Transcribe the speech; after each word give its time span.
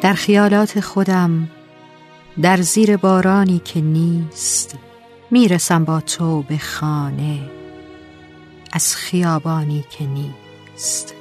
در 0.00 0.12
خیالات 0.12 0.80
خودم 0.80 1.50
در 2.42 2.60
زیر 2.60 2.96
بارانی 2.96 3.58
که 3.64 3.80
نیست 3.80 4.78
می‌رسم 5.30 5.84
با 5.84 6.00
تو 6.00 6.42
به 6.42 6.58
خانه 6.58 7.50
از 8.72 8.96
خیابانی 8.96 9.84
که 9.90 10.06
نیست. 10.06 11.14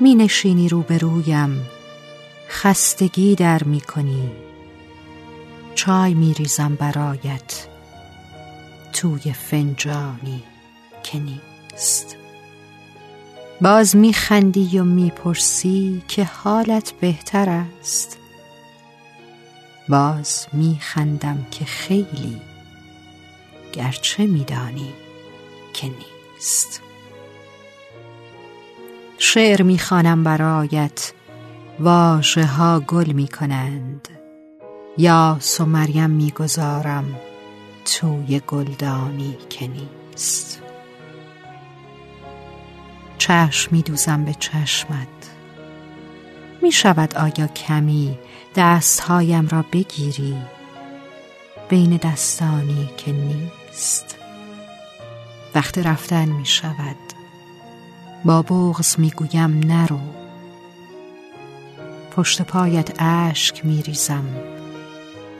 می 0.00 0.14
نشینی 0.14 0.68
روبرویم 0.68 1.62
خستگی 2.48 3.34
در 3.34 3.64
می 3.64 3.80
کنی 3.80 4.30
چای 5.74 6.14
می 6.14 6.34
ریزم 6.34 6.74
برایت 6.74 7.66
توی 8.92 9.32
فنجانی 9.32 10.42
که 11.02 11.18
نیست. 11.18 12.19
باز 13.62 13.96
می 13.96 14.12
خندی 14.12 14.78
و 14.78 14.84
می 14.84 15.10
پرسی 15.10 16.02
که 16.08 16.24
حالت 16.24 16.92
بهتر 17.00 17.48
است. 17.48 18.18
باز 19.88 20.46
می 20.52 20.78
خندم 20.80 21.46
که 21.50 21.64
خیلی 21.64 22.40
گرچه 23.72 24.26
می 24.26 24.44
دانی 24.44 24.92
که 25.72 25.86
نیست. 25.86 26.82
شعر 29.18 29.62
می 29.62 29.78
خانم 29.78 30.24
برایت 30.24 31.12
واژه 31.80 32.46
ها 32.46 32.80
گل 32.80 33.12
می 33.12 33.28
کنند 33.28 34.08
یا 34.98 35.38
و 35.60 35.64
مریم 35.64 36.10
می 36.10 36.30
گذارم 36.30 37.04
توی 37.84 38.40
گلدانی 38.46 39.36
که 39.50 39.68
نیست. 39.68 40.69
چشم 43.30 43.76
می 43.76 43.82
دوزم 43.82 44.24
به 44.24 44.34
چشمت. 44.34 45.08
می 46.62 46.72
شود 46.72 47.14
آیا 47.16 47.46
کمی 47.46 48.18
دستهایم 48.56 49.48
را 49.48 49.64
بگیری؟ 49.72 50.36
بین 51.68 51.96
دستانی 51.96 52.90
که 52.96 53.12
نیست. 53.12 54.18
وقت 55.54 55.78
رفتن 55.78 56.28
می 56.28 56.46
شود 56.46 56.96
با 58.24 58.42
بغز 58.42 58.98
می 58.98 59.10
گویم 59.10 59.60
نرو. 59.64 60.00
پشت 62.16 62.42
پایت 62.42 63.02
اشک 63.02 63.64
می 63.64 63.82
ریزم 63.82 64.24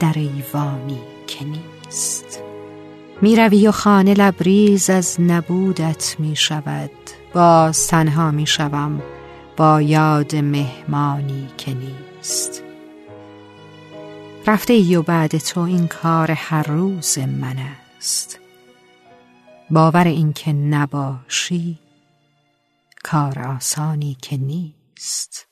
در 0.01 0.13
ایوانی 0.17 1.01
که 1.27 1.45
نیست. 1.45 2.50
می 3.23 3.37
روی 3.37 3.69
و 3.69 3.73
خانه 3.73 4.15
لبریز 4.15 4.91
از 4.91 5.21
نبودت 5.21 6.17
می 6.19 6.37
شود 6.37 6.91
باز 7.35 7.87
تنها 7.87 8.31
می 8.31 8.47
شوم 8.47 9.03
با 9.57 9.83
یاد 9.83 10.37
مهمانی 10.37 11.49
که 11.59 11.75
نیست. 11.75 12.63
رفته 14.47 14.73
ای 14.73 14.97
و 14.97 15.03
بعد 15.03 15.39
تو 15.39 15.61
این 15.61 15.89
کار 15.89 16.31
هر 16.31 16.63
روز 16.63 17.19
من 17.19 17.57
است. 17.99 18.39
باور 19.71 20.05
اینکه 20.05 20.53
نباشی 20.53 21.79
کار 23.05 23.39
آسانی 23.39 24.17
که 24.23 24.37
نیست. 24.37 25.47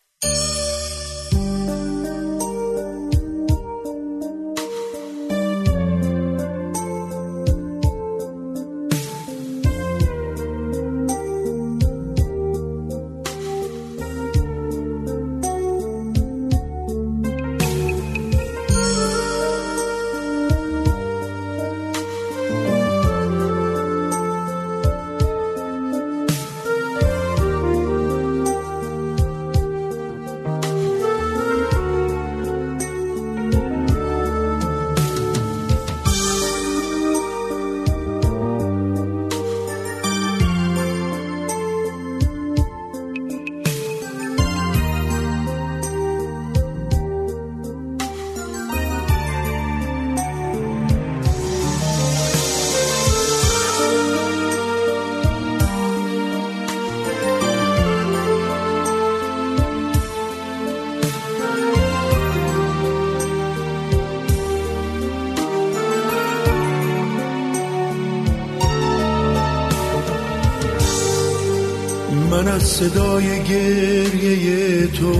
من 72.38 72.48
از 72.48 72.62
صدای 72.62 73.42
گریه 73.44 74.86
تو 74.86 75.12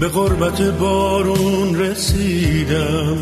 به 0.00 0.08
غربت 0.08 0.62
بارون 0.62 1.80
رسیدم. 1.80 3.18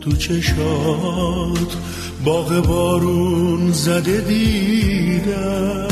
تو 0.00 0.12
چشات 0.12 1.76
باغ 2.24 2.66
بارون 2.66 3.72
زده 3.72 4.20
دیدم. 4.20 5.88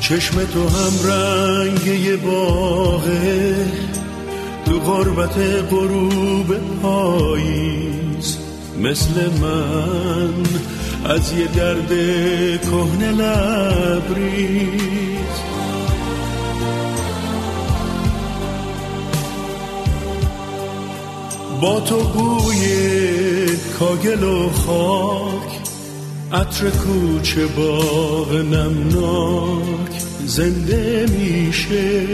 چشم 0.00 0.44
تو 0.44 0.68
هم 0.68 1.10
رنگ 1.10 1.86
یه 1.86 2.16
باغه 2.16 3.56
تو 4.66 4.78
غربت 4.78 5.38
غروب 5.70 6.56
پاییز 6.82 7.67
مثل 8.82 9.30
من 9.40 10.32
از 11.04 11.32
یه 11.32 11.46
درد 11.46 11.88
کهنه 12.62 13.12
لبریز. 13.12 14.68
با 21.60 21.80
تو 21.80 21.96
بوی 21.96 22.66
کاگل 23.78 24.22
و 24.22 24.50
خاک 24.50 25.58
عطر 26.32 26.70
کوچه 26.70 27.46
باغ 27.46 28.32
نمناک 28.32 30.02
زنده 30.26 31.06
میشه. 31.18 32.06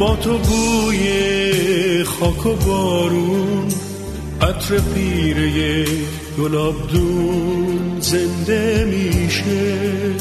با 0.00 0.16
تو 0.16 0.38
بوی 0.38 2.04
خاک 2.04 2.46
و 2.46 2.54
بارون 2.54 3.68
عطر 4.40 4.78
پیره 4.94 5.84
گلاب 6.38 6.74
دون 6.92 8.00
زنده 8.00 8.84
میشه. 8.84 10.19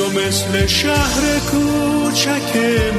تو 0.00 0.06
مثل 0.06 0.66
شهر 0.66 1.38
کوچک 1.50 2.56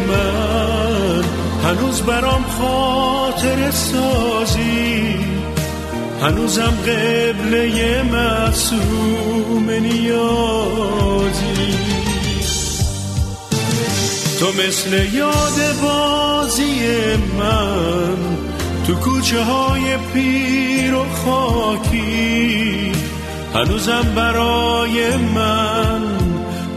من. 0.07 1.23
هنوز 1.63 2.01
برام 2.01 2.43
خاطر 2.43 3.71
سازی. 3.71 5.15
هنوزم 6.21 6.73
قبله 6.87 8.03
معصوم 8.03 9.69
نیازی. 9.69 10.21
تو 14.39 14.47
مثل 14.67 15.13
یاد 15.13 15.75
بازی 15.83 16.81
من. 17.39 18.17
تو 18.87 18.95
کوچه 18.95 19.43
های 19.43 19.97
پیر 20.13 20.95
و 20.95 21.05
خاکی. 21.25 22.91
هنوزم 23.53 24.13
برای 24.15 25.17
من 25.17 26.20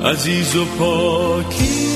عزیز 0.05 0.57
و 0.57 0.65
پاکی. 0.65 1.94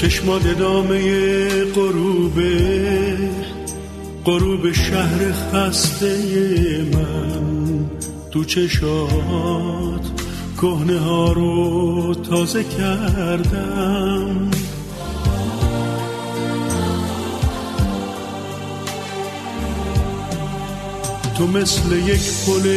چشمات 0.00 0.46
ادامه 0.46 1.64
غروبه 1.64 3.18
غروب 4.24 4.72
شهر 4.72 5.32
خسته 5.32 6.16
من. 6.94 7.90
تو 8.30 8.44
چشات 8.44 10.10
کهنه 10.56 10.98
ها 10.98 11.32
رو 11.32 12.14
تازه 12.14 12.64
کردم. 12.64 14.50
تو 21.38 21.46
مثل 21.46 21.92
یک 21.92 22.30
پل 22.46 22.68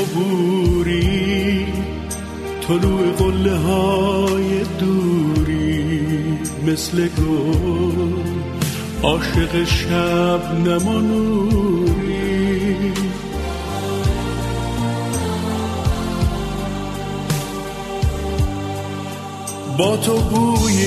عبوری 0.00 1.66
طلوع 2.68 3.12
قله 3.18 3.56
های 3.56 4.64
دوری. 4.80 5.79
مثل 6.72 7.08
گل 7.08 8.12
عاشق 9.02 9.64
شب 9.64 10.40
نمانوری. 10.66 12.30
با 19.78 19.96
تو 19.96 20.18
بوی 20.18 20.84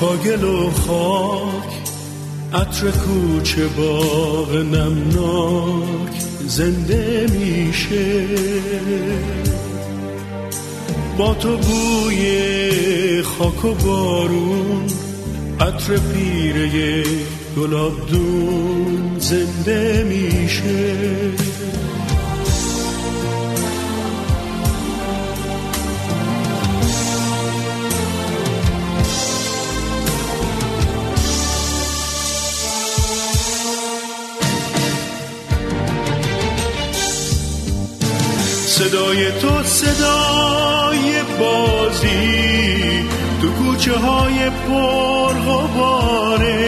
کاگل 0.00 0.44
و 0.44 0.70
خاک 0.70 1.74
عطر 2.54 2.90
کوچه 2.90 3.66
باغ 3.66 4.54
نمناک 4.54 6.20
زنده 6.46 7.26
میشه. 7.32 8.26
با 11.18 11.34
تو 11.34 11.56
بوی 11.56 13.22
خاک 13.22 13.64
و 13.64 13.74
بارون 13.74 14.86
عطر 15.60 15.96
پیره 15.96 17.04
گلاب 17.56 18.06
دون 18.10 19.16
زنده 19.18 20.04
میشه. 20.04 20.94
صدای 38.66 39.30
تو 39.40 39.62
صدای 39.62 40.83
بازی 41.94 43.04
تو 43.42 43.48
کوچه 43.50 43.98
های 43.98 44.50
پر 44.50 45.34
غباره. 45.34 46.64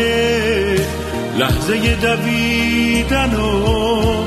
لحظه 1.38 1.94
دویدن 1.94 3.34
و 3.34 4.24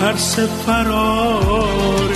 ترس 0.00 0.38
فراره. 0.66 2.08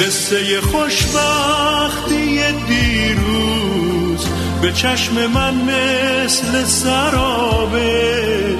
قصه 0.00 0.60
خوشبختی 0.60 2.40
دیروز 2.68 4.26
به 4.62 4.72
چشم 4.72 5.26
من 5.26 5.54
مثل 5.54 6.64
سرابه. 6.64 8.56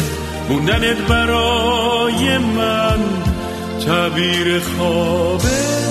موندنت 0.49 0.97
برای 1.09 2.39
من 2.39 2.99
تعبیر 3.87 4.61
خوابه. 4.61 5.90